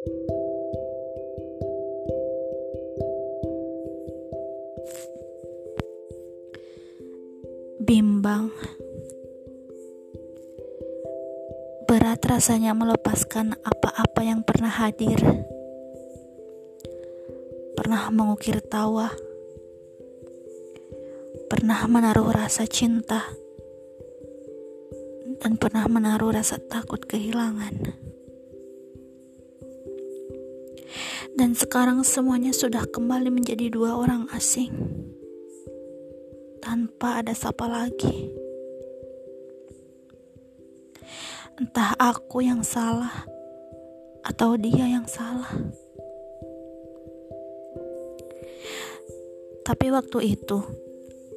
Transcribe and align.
Bimbang. 0.00 0.16
Berat 11.84 12.24
rasanya 12.24 12.72
melepaskan 12.72 13.60
apa-apa 13.60 14.24
yang 14.24 14.40
pernah 14.40 14.72
hadir. 14.72 15.20
Pernah 17.76 18.08
mengukir 18.08 18.64
tawa. 18.64 19.12
Pernah 21.52 21.84
menaruh 21.92 22.32
rasa 22.32 22.64
cinta. 22.64 23.36
Dan 25.44 25.60
pernah 25.60 25.84
menaruh 25.92 26.32
rasa 26.32 26.56
takut 26.56 27.04
kehilangan 27.04 28.09
Dan 31.34 31.54
sekarang 31.54 32.02
semuanya 32.02 32.50
sudah 32.50 32.86
kembali 32.88 33.30
menjadi 33.30 33.70
dua 33.70 33.98
orang 33.98 34.26
asing 34.34 34.72
tanpa 36.60 37.24
ada 37.24 37.32
sapa 37.34 37.66
lagi. 37.66 38.30
Entah 41.60 41.92
aku 42.00 42.40
yang 42.40 42.64
salah 42.64 43.26
atau 44.24 44.56
dia 44.56 44.88
yang 44.88 45.04
salah. 45.08 45.50
Tapi 49.64 49.86
waktu 49.92 50.36
itu, 50.36 50.58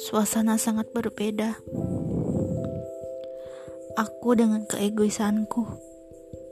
suasana 0.00 0.56
sangat 0.56 0.90
berbeda. 0.94 1.58
Aku 3.94 4.34
dengan 4.34 4.66
keegoisanku, 4.66 5.66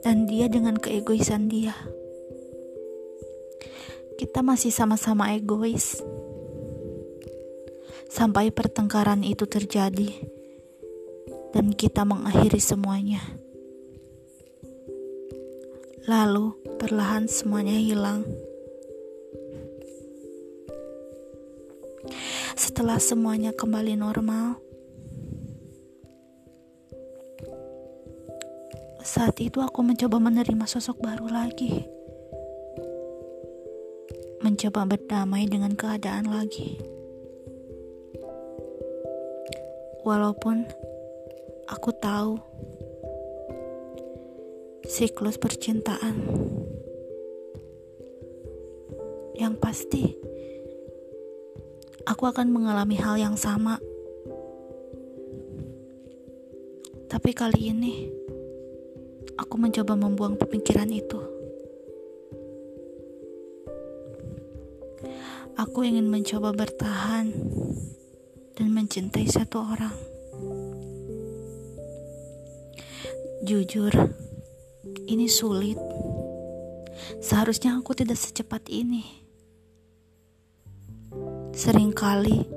dan 0.03 0.27
dia 0.27 0.47
dengan 0.47 0.79
keegoisan 0.79 1.51
dia. 1.51 1.75
Kita 4.23 4.39
masih 4.39 4.71
sama-sama 4.71 5.35
egois 5.35 5.99
sampai 8.07 8.55
pertengkaran 8.55 9.19
itu 9.19 9.43
terjadi 9.43 10.15
dan 11.51 11.75
kita 11.75 12.07
mengakhiri 12.07 12.63
semuanya. 12.63 13.19
Lalu 16.07 16.55
perlahan 16.79 17.27
semuanya 17.27 17.75
hilang. 17.75 18.23
Setelah 22.55 23.03
semuanya 23.03 23.51
kembali 23.51 23.99
normal, 23.99 24.55
saat 29.03 29.35
itu 29.43 29.59
aku 29.59 29.83
mencoba 29.83 30.15
menerima 30.15 30.63
sosok 30.63 31.03
baru 31.03 31.27
lagi. 31.27 32.02
Mencoba 34.43 34.83
berdamai 34.83 35.47
dengan 35.47 35.71
keadaan 35.71 36.27
lagi. 36.27 36.75
Walaupun 40.03 40.67
aku 41.71 41.89
tahu 41.95 42.35
siklus 44.83 45.39
percintaan 45.39 46.19
yang 49.39 49.55
pasti 49.55 50.11
aku 52.03 52.27
akan 52.27 52.51
mengalami 52.51 52.99
hal 52.99 53.15
yang 53.15 53.39
sama. 53.39 53.79
Tapi 57.07 57.31
kali 57.31 57.71
ini 57.71 58.11
aku 59.39 59.55
mencoba 59.55 59.95
membuang 59.95 60.35
pemikiran 60.35 60.91
itu. 60.91 61.32
Aku 65.53 65.85
ingin 65.85 66.09
mencoba 66.09 66.49
bertahan 66.49 67.29
dan 68.57 68.67
mencintai 68.73 69.29
satu 69.29 69.61
orang. 69.61 69.93
Jujur, 73.45 73.93
ini 75.05 75.29
sulit. 75.29 75.77
Seharusnya 77.21 77.77
aku 77.77 77.93
tidak 77.93 78.17
secepat 78.17 78.65
ini. 78.71 79.05
Seringkali 81.53 82.49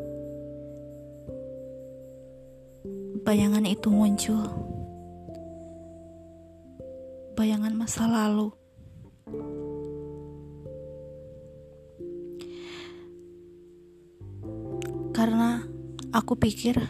bayangan 3.26 3.66
itu 3.68 3.92
muncul. 3.92 4.46
Bayangan 7.36 7.74
masa 7.76 8.08
lalu. 8.08 8.54
Karena 15.16 15.64
Aku 16.16 16.32
pikir 16.32 16.80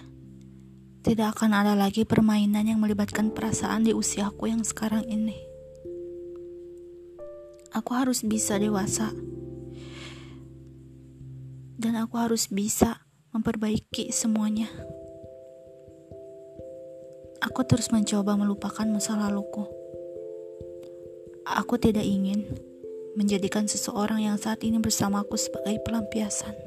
tidak 1.03 1.35
akan 1.35 1.51
ada 1.51 1.75
lagi 1.75 2.07
permainan 2.07 2.63
yang 2.63 2.79
melibatkan 2.79 3.35
perasaan 3.35 3.83
di 3.83 3.91
usiaku 3.91 4.47
yang 4.47 4.63
sekarang 4.63 5.03
ini. 5.11 5.35
Aku 7.75 7.91
harus 7.99 8.23
bisa 8.23 8.55
dewasa, 8.55 9.11
dan 11.75 11.99
aku 11.99 12.23
harus 12.23 12.47
bisa 12.47 13.03
memperbaiki 13.35 14.15
semuanya. 14.15 14.71
Aku 17.43 17.67
terus 17.67 17.91
mencoba 17.91 18.39
melupakan 18.39 18.87
masa 18.87 19.19
laluku. 19.19 19.67
Aku 21.51 21.83
tidak 21.83 22.07
ingin 22.07 22.47
menjadikan 23.19 23.67
seseorang 23.67 24.23
yang 24.23 24.39
saat 24.39 24.63
ini 24.63 24.79
bersamaku 24.79 25.35
sebagai 25.35 25.83
pelampiasan. 25.83 26.66